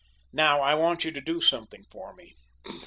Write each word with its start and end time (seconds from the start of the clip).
Now, 0.33 0.61
I 0.61 0.73
want 0.73 1.03
you 1.05 1.11
to 1.11 1.21
do 1.21 1.41
something 1.41 1.83
for 1.91 2.11
me. 2.15 2.35